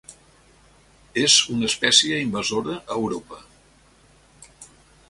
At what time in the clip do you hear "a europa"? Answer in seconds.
2.81-3.43